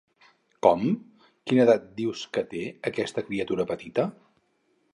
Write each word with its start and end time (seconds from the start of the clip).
Com, 0.67 0.85
quina 1.51 1.67
edat 1.67 1.85
dius 1.99 2.23
que 2.37 2.45
té 2.55 2.63
aquesta 2.93 3.25
criatura 3.29 3.67
petita? 3.75 4.07